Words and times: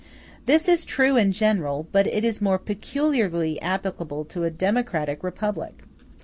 This 0.47 0.67
is 0.67 0.83
true 0.83 1.15
in 1.15 1.31
general, 1.31 1.85
but 1.91 2.07
it 2.07 2.25
is 2.25 2.41
more 2.41 2.57
peculiarly 2.57 3.61
applicable 3.61 4.25
to 4.25 4.43
a 4.45 4.49
democratic 4.49 5.21
republic. 5.23 5.83